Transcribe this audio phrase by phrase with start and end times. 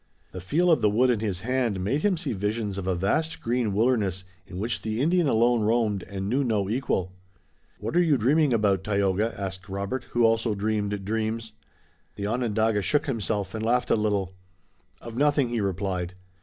[0.31, 3.39] The feel of the wood in his hand made him see visions of a vast
[3.39, 7.11] green wilderness in which the Indian alone roamed and knew no equal.
[7.79, 11.51] "What are you dreaming about, Tayoga?" asked Robert, who also dreamed dreams.
[12.15, 14.33] The Onondaga shook himself and laughed a little.
[15.01, 16.15] "Of nothing," he replied.